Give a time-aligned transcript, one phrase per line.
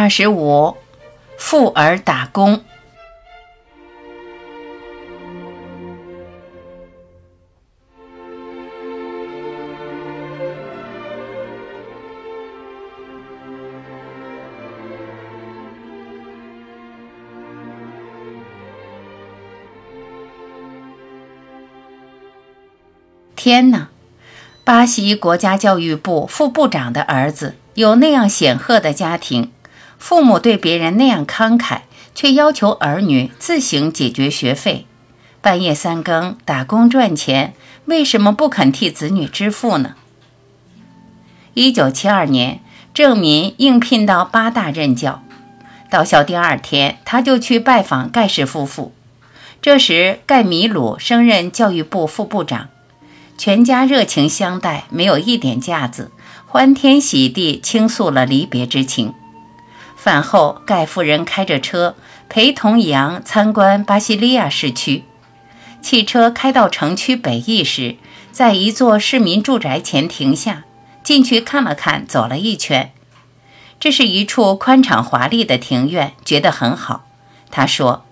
[0.00, 0.76] 二十五，
[1.36, 2.62] 富儿打工。
[23.34, 23.88] 天哪！
[24.62, 29.50] 巴西国家教育部副部长的儿子有那样显赫的家庭，
[29.98, 31.80] 父母对别人那样慷慨，
[32.14, 34.86] 却要求儿女自行解决学费，
[35.40, 39.94] 半夜三更打工赚钱，为什么不肯替子女支付呢？
[41.54, 42.60] 一九七二年，
[42.94, 45.22] 郑民应聘到八大任教，
[45.90, 48.92] 到校第二天，他就去拜访盖氏夫妇。
[49.60, 52.68] 这时，盖米鲁升任教育部副部长。
[53.36, 56.10] 全家热情相待，没有一点架子，
[56.46, 59.14] 欢天喜地倾诉了离别之情。
[59.98, 61.96] 饭后，盖夫人开着车
[62.28, 65.02] 陪同杨参观巴西利亚市区。
[65.82, 67.96] 汽车开到城区北翼时，
[68.30, 70.62] 在一座市民住宅前停下，
[71.02, 72.92] 进去看了看，走了一圈。
[73.80, 77.04] 这是一处宽敞华丽的庭院，觉得很好。
[77.50, 78.04] 他说：“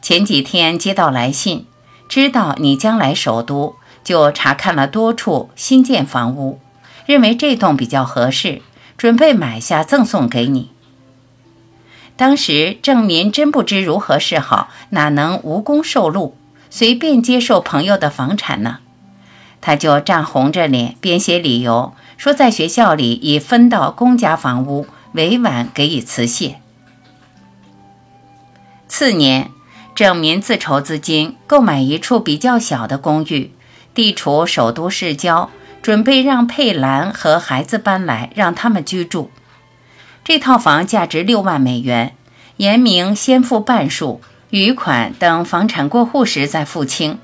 [0.00, 1.66] 前几天接到来信，
[2.08, 6.58] 知道你将来首都。”就查看了多处新建房屋，
[7.06, 8.60] 认为这栋比较合适，
[9.02, 10.70] 准备买下赠送给你。
[12.16, 16.36] 当时郑民真不知如何是好，哪能无功受禄，
[16.70, 18.78] 随便接受朋友的房产呢？
[19.60, 26.60] 他就涨红着脸编写理由，说在学校里已分到公家房屋，委婉给予辞谢。
[28.86, 29.50] 次年，
[29.96, 33.50] 郑民自筹资金购买一处比较小的公寓。
[33.94, 35.50] 地处首都市郊，
[35.82, 39.30] 准备让佩兰和孩子搬来，让他们居住。
[40.24, 42.14] 这套房价值六万美元，
[42.58, 44.20] 严明先付半数，
[44.50, 47.18] 余款等房产过户时再付清。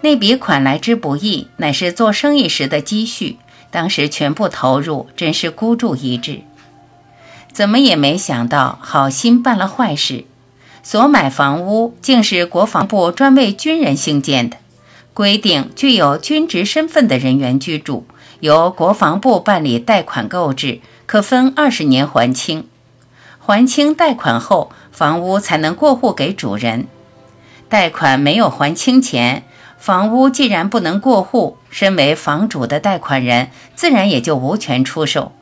[0.00, 3.36] 那笔款来之不易，乃是做生意时的积蓄，
[3.70, 6.40] 当时全部投入，真是孤注一掷。
[7.52, 10.24] 怎么也没想到，好心办了坏事。
[10.82, 14.56] 所买房屋竟是国防部专为军人兴建的。
[15.12, 18.06] 规定具有军职身份的人员居住，
[18.40, 22.66] 由国防部办理贷款购置，可分二十年还清。
[23.38, 26.86] 还清贷款后，房屋才能过户给主人。
[27.68, 29.44] 贷款没有还清前，
[29.78, 35.32] 房屋既然不能过户，身为房主的贷款人自然也就无权出售。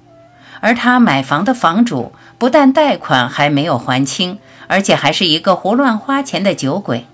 [0.61, 7.07] 而他买房的房主，不但贷款还没有还清，而且还是一个胡乱花钱的酒鬼。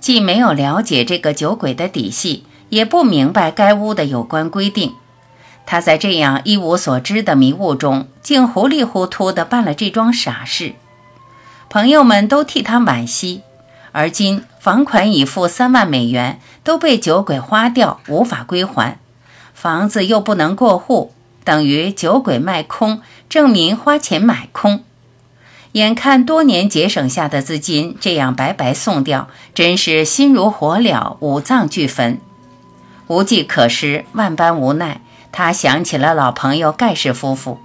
[0.00, 4.92] 既没有了解这个酒鬼的底细，也不明白该屋的有关规定，
[5.64, 10.74] 他在这样一无所知的迷雾中，竟糊里糊涂地办了这桩傻事。
[11.68, 13.42] 朋友们都替他惋惜。
[13.92, 18.98] 而今房款已付三万美元，都被酒鬼花掉，无法归还，
[19.54, 21.14] 房子又不能过户，
[21.44, 24.84] 等于酒鬼卖空，证明花钱买空。
[25.76, 32.18] 眼看多年节省下的资金这样白白送掉，真是心如火燎，五脏俱焚，
[33.08, 35.02] 无计可施，万般无奈。
[35.30, 37.58] 他想起了老朋友盖氏夫妇，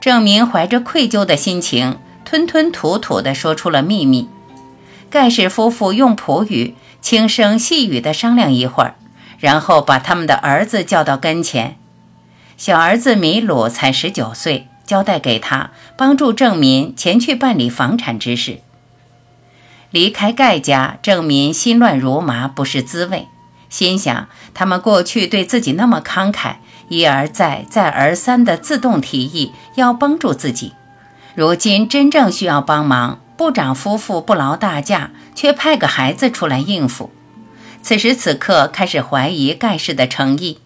[0.00, 4.26] 郑明怀着愧疚的心情，吞吞吐吐地说出了秘密。
[5.10, 8.94] 盖氏夫妇用普语轻声细语地商量一会儿，
[9.38, 11.76] 然后把他们的儿子叫到跟前。
[12.56, 14.68] 小儿子米鲁才十九岁。
[14.86, 18.60] 交代给他帮助郑民前去办理房产之事。
[19.90, 23.28] 离开盖家，郑民心乱如麻，不是滋味。
[23.70, 26.56] 心想他们过去对自己那么慷慨，
[26.88, 30.72] 一而再、再而三的自动提议要帮助自己，
[31.34, 37.10] 如今真正需要帮忙，部长夫妇不劳大驾，却派个孩子出来应付。
[37.82, 40.58] 此时此刻，开始怀疑盖世的诚意。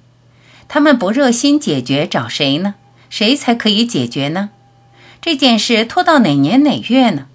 [0.68, 2.74] 他们不热心解决，找谁呢？
[3.10, 4.50] 谁才可以解决呢？
[5.20, 7.26] 这件事拖到哪年哪月呢？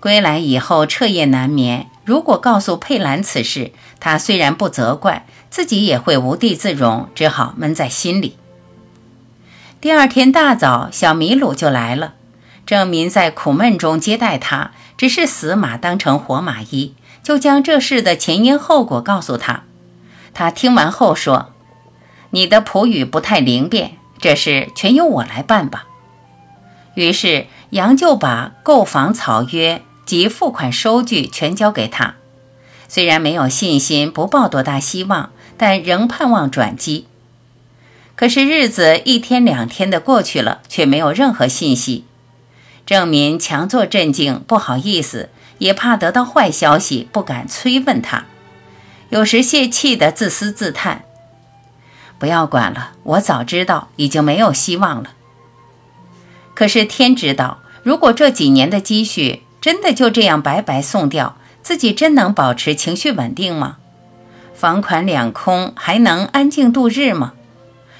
[0.00, 1.88] 归来以后彻夜难眠。
[2.04, 3.70] 如果告诉佩兰此事，
[4.00, 8.36] 他虽然不责怪，自己也会无地自容，只好闷在心里。
[9.80, 12.14] 第二天大早，小米鲁就来了。
[12.66, 19.62] 郑民在苦闷中接待他，只是死马当成活马医，就将这事的前因后果告诉他。
[20.34, 21.52] 他听完后说
[22.30, 23.92] ：“你的普语不太灵便。”
[24.22, 25.84] 这事全由我来办吧。
[26.94, 32.14] 于是杨就把购房草约及付款收据全交给他。
[32.88, 37.06] 虽然没有信心，不抱多大希望，但仍盼望转机。
[38.14, 42.04] 可是日子一天两天的过去了，却没有任何信息。
[42.84, 48.26] 郑民强作镇静，不好意思，也怕得到坏消息，不敢催问他。
[49.08, 51.04] 有时泄气的自私自叹
[52.22, 55.14] ：“不要管了，我早知道已经没有希望了。”
[56.54, 63.78] 可是天知道，如果这几年的积蓄真的就这样白白送掉，自己真能保持情绪稳定吗？
[64.54, 67.32] 房款两空，还能安静度日吗？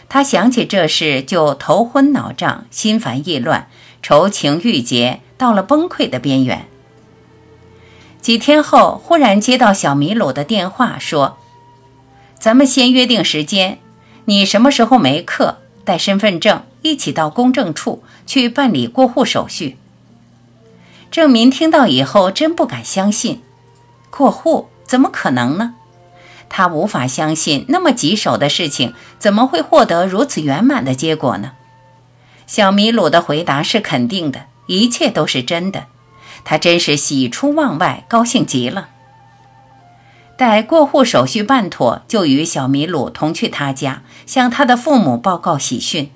[0.08, 3.66] 他想起这事就头昏脑胀，心烦意乱。
[4.00, 6.68] 愁情郁结，到了崩溃的边缘。
[8.20, 11.38] 几天后，忽然接到小米鲁的电话，说
[12.38, 13.80] ：“咱们先约定时间，
[14.26, 19.76] 你什么时候没课，带身份证一起到公证处去办理过户手续。”
[21.10, 23.42] 郑民听到以后，真不敢相信，
[24.10, 25.74] 过户怎么可能呢？
[26.48, 31.52] 他无法相信，那么棘手的事情，怎么会获得如此圆满的结果呢？
[32.46, 35.86] 小米鲁的回答是肯定的，一切都是真的。
[36.44, 38.88] 他真是喜出望外，高兴极了。
[40.42, 46.10] 待过户手续办妥，就与小米鲁同去他家，向他的父母报告喜讯。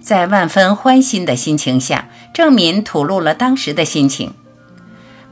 [0.00, 4.32] 在万分欢欣的心情下，郑敏吐露了当时的心情。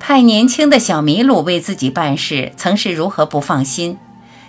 [0.01, 3.97] 派年轻的小米鲁为自己办事，曾是如何不放心？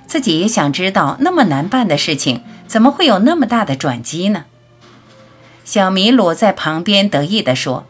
[0.07, 4.45] 自己也想知道，那么难办的事情，怎么会有那么大的转机呢？
[5.63, 7.85] 小米鲁在旁边得意地说：“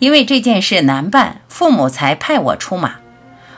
[0.00, 2.96] 因为这件事难办，父母才派我出马。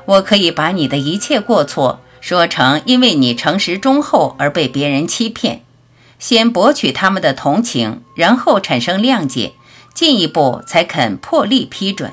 [0.06, 5.62] 我可以把你的一切过错说成因为你诚实忠厚而被别人欺骗，
[6.19, 9.53] 先博取他们的同情，然后产生谅解，
[9.93, 12.12] 进一步才肯破例批准。”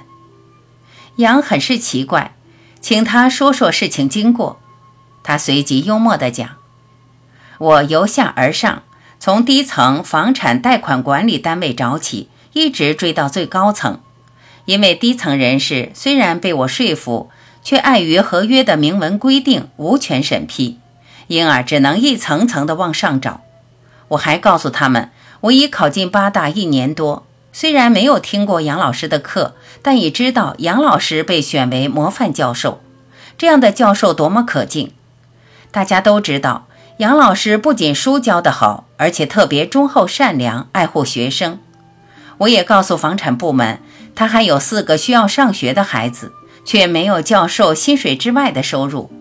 [1.17, 2.35] 杨很是奇怪，
[2.79, 4.59] 请他说说事情经过。
[5.23, 6.49] 他随即幽默地讲
[7.59, 8.83] ：“我由下而上。”
[9.19, 14.01] 从低层房产贷款管理单位找起，一直追到最高层。
[14.65, 17.29] 因为低层人士虽然被我说服，
[17.63, 20.79] 却碍于合约的明文规定无权审批，
[21.27, 23.41] 因而只能一层层的往上找。
[24.09, 25.09] 我还告诉他们，
[25.41, 32.81] 我已考进八大一年多，虽然没有听过杨老师的课，但已知道杨老师被选为模范教授。
[33.37, 34.91] 这样的教授多么可敬！
[35.71, 36.67] 大家都知道。
[36.97, 41.57] 杨老师不仅书教得好，而且特别忠厚善良，爱护学生。
[42.39, 43.79] 我也告诉房产部门，
[44.13, 46.31] 他还有四个需要上学的孩子，
[46.65, 49.11] 却没有教授薪水之外的收入。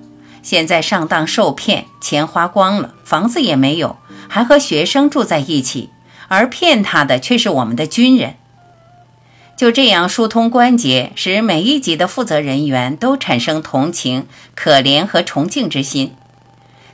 [0.42, 3.98] 现在上当受骗，钱花光了，房子也没有，
[4.28, 5.90] 还和学生住在一起，
[6.28, 8.36] 而骗他的却是我们的军人。
[9.56, 16.14] 就这样疏通关节，使每一级的负责人员都产生同情、可怜和崇敬之心。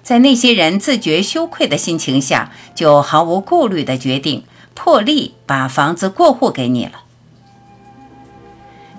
[0.02, 4.42] 在那些人自觉羞愧的心情下，就毫无顾虑地决定
[4.74, 7.02] 破例把房子过户给你了。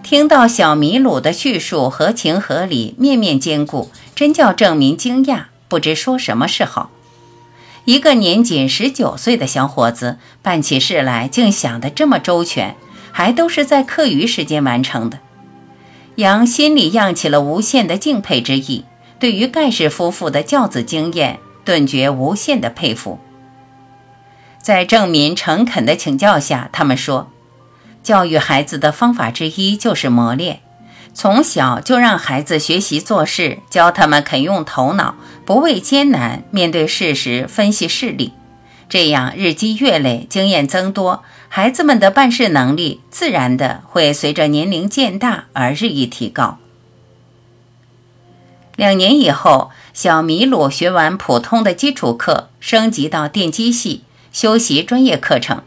[0.09, 6.91] 听到小米鲁的叙述合情合理、面面兼顾，真叫郑民惊讶，不知说什么是好。
[7.83, 12.77] 一个年仅十九岁的小伙子办起事来竟想得这么周全，
[13.11, 15.19] 还都是在课余时间完成的。
[16.15, 18.85] 杨心里漾起了无限的敬佩之意。
[19.19, 23.19] 对于盖氏夫妇的教子经验，顿觉无限的佩服。
[24.61, 27.29] 在郑民诚恳的请教下，他们说，
[28.07, 30.61] 教育孩子的方法之一就是磨练，
[31.13, 38.31] 从小就让孩子学习做事，教他们肯用头脑，不畏艰难，面对事实分析事例，
[38.87, 46.59] 这样日积月累，经验增多，孩子们的办事能力自然的会随着年龄渐大而日益提高。
[48.77, 55.61] 两年以后，小米鲁学完普通的基础课，升级到电机系，修习专业课程。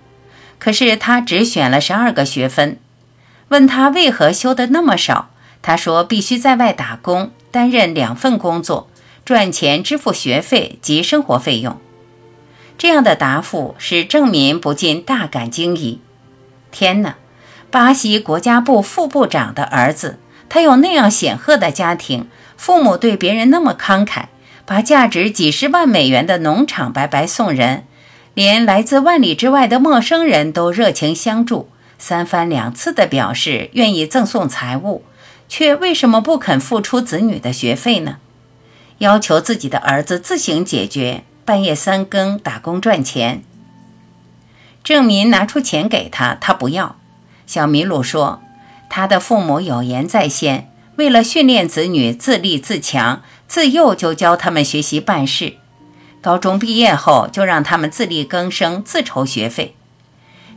[0.60, 2.78] 可是他只选了十二个学分。
[3.48, 8.88] 问他为何修的那么少，他说必须在外打工，担任两份工作，
[9.24, 11.76] 赚钱支付学费及生活费用。
[12.78, 16.00] 这样的答复使郑民不禁大感惊疑。
[16.70, 17.16] 天哪，
[17.70, 22.28] 巴西国家部副部长的儿子，他有那样显赫的家庭。
[22.56, 24.24] 父母对别人那么慷慨，
[24.66, 27.84] 把价值几十万美元的农场白白送人，
[28.40, 31.68] 连来自万里之外的陌生人都热情相助，
[31.98, 35.04] 三番两次地表示愿意赠送财物，
[35.46, 38.16] 却为什么不肯付出子女的学费呢？
[38.96, 43.42] 要求自己的儿子自行解决，半夜三更打工赚钱。
[44.82, 46.96] 郑民拿出钱给他，他不要。
[47.46, 48.40] 小麋鹿说，
[48.88, 50.72] 他的父母有言在先。
[50.96, 55.56] 为了训练子女自立自强，自幼就教他们学习办事。
[56.22, 59.74] 高中毕业后，就让他们自力更生，自筹学费。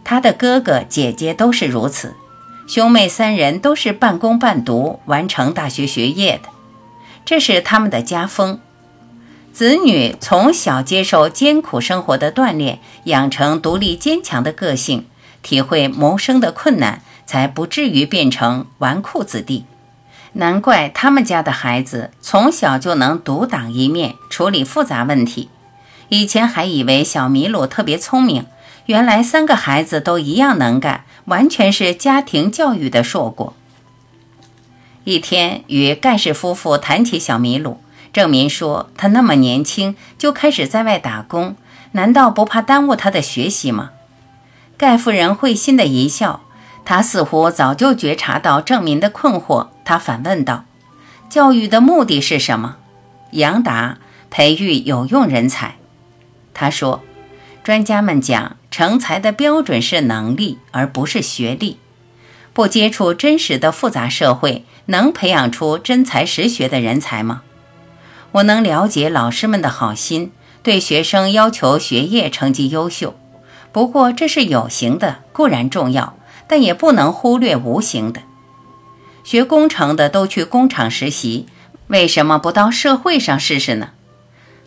[0.04, 2.16] 他的哥哥姐姐都是如此，
[2.68, 6.50] 兄妹三人都是半工半读完成大学学业的，
[7.24, 8.60] 这是他们的家风。
[9.54, 15.06] 子女从小接受艰苦生活的锻炼，养成独立坚强的个性，
[15.42, 19.66] 体会谋生的困难，才不至于变成纨绔子弟。
[20.34, 25.50] 难怪他们家的孩子从小就能独当一面，处理复杂问题。
[26.14, 28.46] 以前还以为小麋鹿特别聪明，
[28.86, 33.56] 原来三个孩子都一样能干，完全是家庭教育的硕果。
[35.06, 37.80] 一天，与盖氏夫妇谈起小麋鹿。
[38.14, 41.56] 郑民说：“他那么年轻就开始在外打工，
[41.94, 43.90] 难道不怕耽误他的学习吗？”
[44.78, 46.42] 盖夫人会心的一笑，
[46.86, 49.70] 她似乎早就觉察到郑民的困惑。
[49.84, 50.66] 她反问道
[51.28, 52.76] ：“教育的目的是什么？”
[53.34, 53.98] 杨达
[54.30, 55.78] ：“培育有用人才。”
[56.54, 57.02] 他说
[57.64, 61.78] ：“专家们讲，成才的标准是能力，而不是学历。
[62.54, 67.42] 不接触真实的复杂社会，能培养出真才实学的人才吗？”
[68.34, 70.32] 我能了解老师们的好心，
[70.64, 73.16] 对学生要求学业成绩优秀。
[73.72, 76.18] 不过这是有形的，固然重要，
[76.48, 78.22] 但也不能忽略无形的。
[79.24, 81.48] 学工程的都去工厂实习，
[81.88, 83.90] 为什么不到社会上试试呢？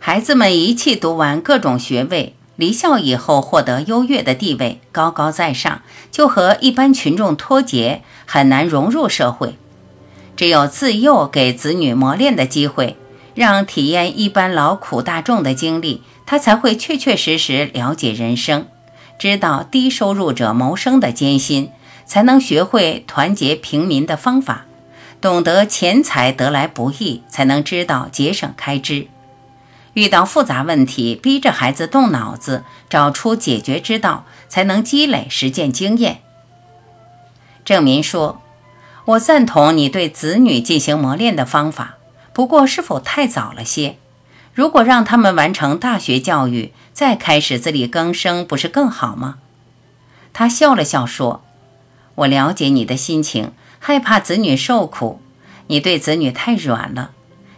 [0.07, 9.57] 孩子们一气读完各种学位，离校以后获得优越的地位，高高在上，就和一般群众脱节，很难融入社会。
[10.37, 12.95] 只有自幼给子女磨练的机会。
[13.35, 18.65] 让体验一般劳苦大众的经历，他才会确确实实了解人生，
[19.19, 21.69] 知道低收入者谋生的艰辛，
[22.05, 24.67] 才能学会团结平民的方法，
[25.19, 29.07] 懂得钱财得来不易，才能知道节省开支。
[29.97, 36.19] 遇到复杂问题，逼着孩子动脑子，找出解决之道，才能积累实践经验。
[37.65, 38.39] 郑民说
[39.05, 41.95] ：“我赞同你对子女进行磨练的方法。”
[42.31, 43.97] 不过，是否太早了些？
[44.53, 49.39] 如果让他们完成大学教育，再开始自力更生，不是更好吗？
[50.31, 51.43] 他笑了笑说
[52.13, 55.19] ：“我了解你的心情，害怕子女受苦。
[55.65, 57.09] 你对子女太软了。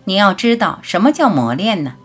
[0.05, 1.95] 你要知道，什么叫磨练呢？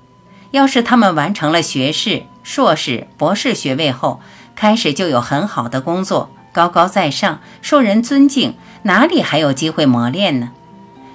[0.54, 4.20] 要是他们完成了学士、硕士、博士学位后，
[4.54, 10.52] 开始就有很好的工作，高高在上，受人尊敬，哪里还有机会磨练呢？”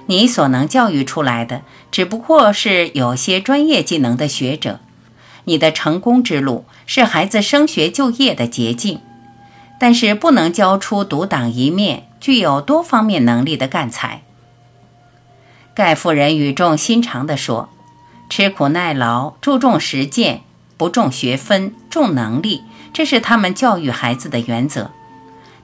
[0.04, 4.80] 你所能教育出来的，只不过是有些专业技能的学者。
[5.44, 9.00] 你的成功之路是孩子升学就业的捷径，
[9.78, 14.20] 但是不能教出独当一面、具有多方面能力的干才。
[15.72, 17.70] 盖夫人语重心长地说
[18.30, 20.40] ：“吃苦耐劳，注重实践，
[20.78, 22.62] 不重学分，重能力，
[22.94, 24.92] 这是他们教育孩子的原则。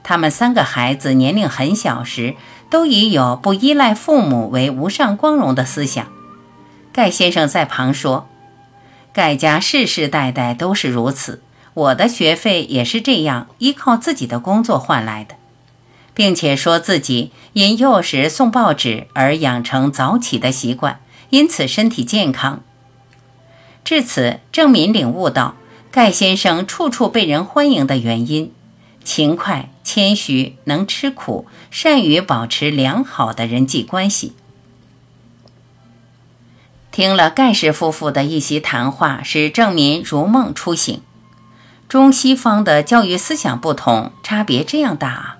[0.03, 2.35] 他们三个孩子年龄很小时。”
[2.69, 6.05] 都已有不依赖父母为无上光荣的思想。
[6.91, 8.27] 盖先生在旁说
[9.13, 11.41] ：“盖家世世代代都是如此，
[11.73, 15.35] 我的学费也是这样，依靠自己的工作换来的，
[16.13, 22.63] 并且说自己因幼时送报纸而养成早起的习惯，因此身体健康。”
[23.83, 25.55] 至此，郑敏领悟到
[25.91, 28.51] 盖先生处处被人欢迎的原因。
[29.03, 34.33] 勤快、谦虚、能吃苦、善于保持良好的人际关系。
[36.91, 41.01] 听了盖氏夫妇的一席谈话，使郑民如梦初醒。
[41.87, 45.37] 中西方的教育思想不同，差别这样大啊！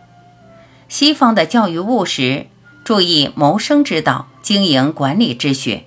[0.88, 2.48] 西方的教育务实，
[2.86, 5.84] 注意谋生之道、经营管理之学。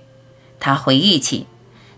[0.59, 1.47] 他回忆起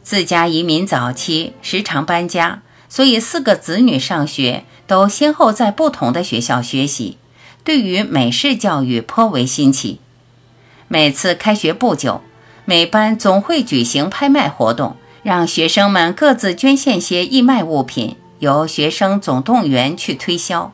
[0.01, 4.63] 自家移民早期，时常搬家，所以四个子女上学。
[4.87, 7.17] 都先后在不同的学校学习，
[7.65, 9.99] 对于美式教育颇为新奇。
[10.87, 12.21] 每次开学不久，
[12.63, 20.71] 每班总会举行拍卖活动，让学生们各自捐献些义卖物品，由学生总动员去推销。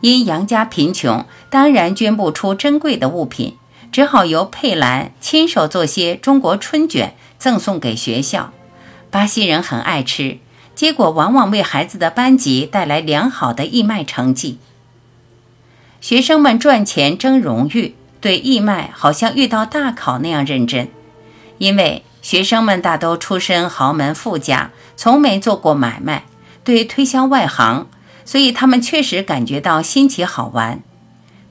[0.00, 3.56] 因杨家贫穷，当然捐不出珍贵的物品，
[3.94, 8.52] 只好由佩兰亲手做些中国春卷赠送给学校。
[9.08, 10.38] 巴西人很爱吃。
[10.74, 14.58] 结果往往为孩子的班级带来良好的义卖成绩。
[16.00, 20.88] 学生们赚钱争荣誉，对义卖好像遇到大考那样认真。
[21.58, 26.24] 因为学生们大都出身豪门富家，从没做过买卖，
[26.64, 27.86] 对推销外行，
[28.24, 30.82] 所以他们确实感觉到新奇好玩。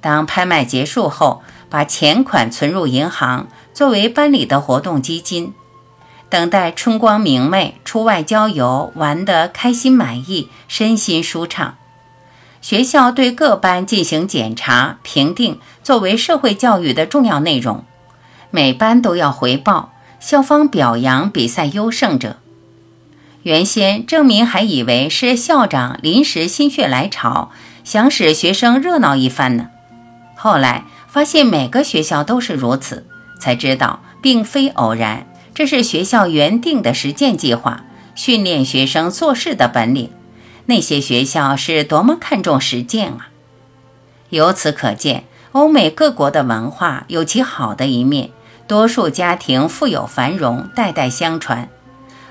[0.02, 1.42] 当拍卖结束后，
[1.74, 5.56] 把钱款存入银行，作为班里的活动基金。
[6.30, 11.74] 等待春光明媚，出外郊游，玩得开心满意，身心舒畅。
[12.62, 17.84] 学校对各班进行检查评定，作为社会教育的重要内容。
[18.52, 22.38] 每班都要回报，校方表扬比赛优胜者。
[23.42, 27.50] 原先郑明还以为是校长临时心血来潮，
[27.84, 29.70] 想使学生热闹一番呢。
[30.36, 30.84] 后来
[31.14, 33.06] 发现每个学校都是如此，
[33.40, 37.84] 才知道并非偶然，这是学校原定的实践计划，
[38.16, 40.10] 训练学生做事的本领。
[40.66, 43.30] 那些学校是多么看重实践啊！
[44.30, 48.32] 由此可见，欧美各国的文化有其好的一面，
[48.66, 51.70] 多数家庭富有繁荣，代代相传。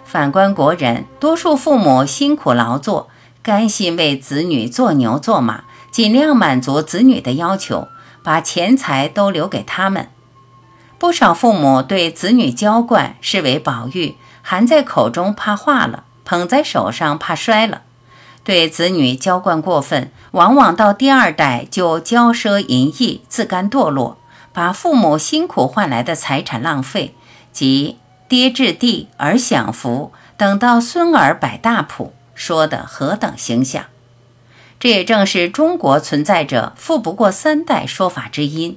[0.05, 3.09] 反观国人，多数父母辛苦劳作，
[3.45, 5.63] 甘心为子女做牛做马，
[5.93, 7.87] 尽量满足子女的要求，
[8.23, 10.09] 把钱财都留给他们。
[10.99, 17.83] 不少父母对子女娇惯视为宝玉，含在口中怕化了，捧在手上怕摔了。
[18.45, 24.19] 对子女娇惯过分，往往到第二代就骄奢淫逸，自甘堕落，
[24.53, 27.15] 把父母辛苦换来的财产浪费，
[27.53, 27.99] 即。
[28.29, 33.85] 爹置地而享福，等到孙儿摆大谱，说的何等形象！
[34.83, 38.77] 这也正是中国存在着“富不过三代”说法之因。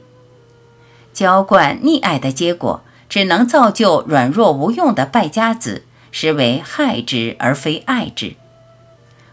[1.13, 5.81] 娇惯溺爱的结果，只能造就软弱无用的败家子，
[6.11, 8.35] 实为害之而非爱之。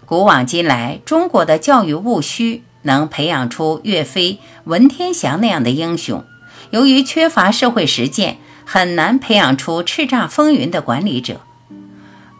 [0.06, 6.24] 古往今来，中国的教育务虚，能培养出岳飞、文天祥那样的英雄，
[6.70, 8.38] 由于缺乏社会实践。
[8.64, 11.42] 很难培养出叱咤风云的管理者。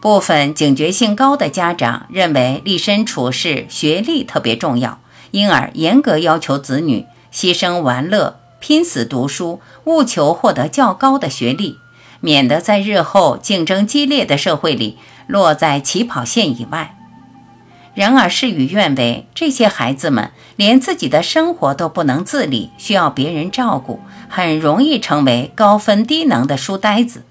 [0.03, 4.99] 部分警觉性高的家长认为立身处世、学历特别重要，
[5.31, 11.77] 因而严格要求子女牺牲玩乐、拼死读书，务求获得较高的学历，
[12.19, 16.97] 免得在日后竞争激烈的社会里落在起跑线以外。
[17.93, 27.23] 然而事与愿违，这些孩子们连自己的生活都不能自理，需要别人照顾，很容易成为高分低能的书呆子。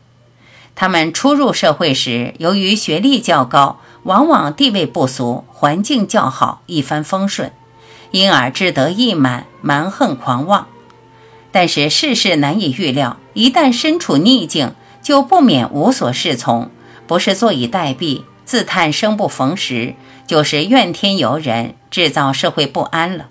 [0.75, 7.53] 他们初入社会时，由于学历较高，往往地位不俗，环境较好，一帆风顺，
[8.11, 10.67] 因而志得意满，蛮横狂妄。
[11.51, 16.71] 但是世事难以预料，一旦身处逆境，就不免无所适从，
[17.07, 19.95] 不是坐以待毙，自叹生不逢时。
[20.25, 23.29] 就是怨天尤人，制造社会不安了。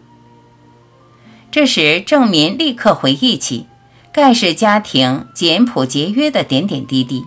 [1.49, 3.65] 这时，郑民立刻回忆起
[4.13, 7.23] 盖氏家庭简朴节约的点点滴滴。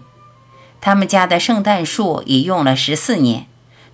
[0.82, 3.46] 他们家的圣诞树已用了十四年，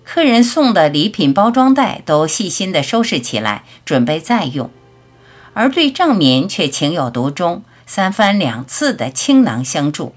[0.03, 4.69] 客人送的礼品包装袋都细心地收拾起来，准备再用。
[5.53, 10.13] 而对郑民却情有独钟，三番两次的倾囊相助。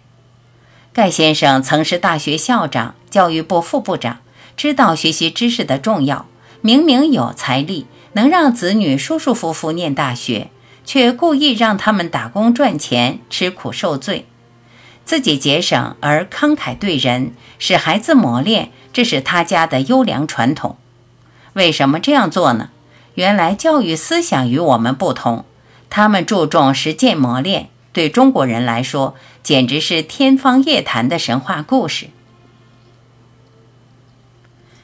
[0.92, 4.18] 盖先生曾是大学校长、教育部副部长。
[4.56, 6.26] 知道学习知识的重要，
[6.60, 10.50] 明明有财力能让子女舒舒服服念大学，
[10.84, 14.26] 却故意让他们打工赚钱，吃苦受罪，
[15.04, 20.76] 自己节省而慷慨对人，使孩子磨练，这是他家的优良传统。
[21.54, 22.70] 为什么这样做呢？
[23.14, 25.44] 原来教育思想与我们不同，
[25.88, 32.08] 他们注重实践磨练，对中国人来说简直是天方夜谭的神话故事。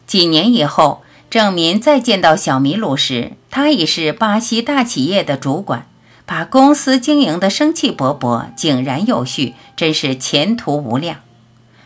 [0.07, 5.89] 几年以后，郑民再见到小米鲁时，他已是巴西大企业的主管，
[6.31, 11.17] 把公司经营的生气勃勃、井然有序，真是前途无量。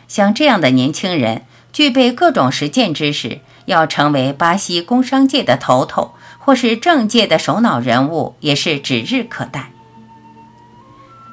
[0.06, 9.70] 像这样的年轻人，具备各种实践知识，要成为巴西工商界的头头，或是政界的首脑人物，也是指日可待。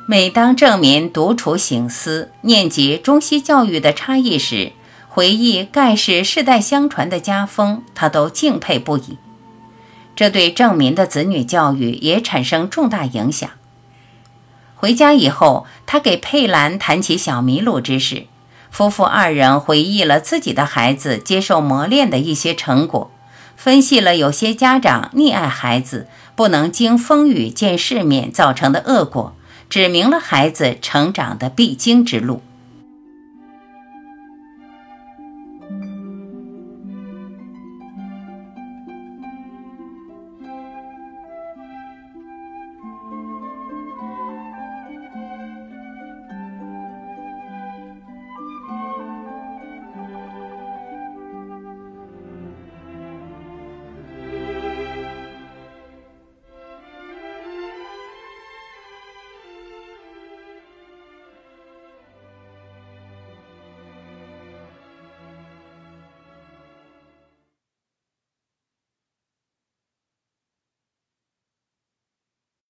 [0.07, 4.71] 每当郑民独处醒思，念及中西教育的差异时，
[5.09, 9.17] 回忆盖世世代相传的家风，他都敬佩不已。
[10.15, 13.49] 这对郑民的子女教育也产生重大影响。
[14.75, 18.25] 回家以后，他给佩兰谈起小麋鹿之事，
[18.69, 23.11] 夫妇二人回忆了自己的孩子接受磨练的一些成果，
[23.55, 29.35] 分析了有些家长溺爱孩子不能经风雨见世面造成的恶果，
[29.69, 32.41] 指明了孩子成长的必经之路。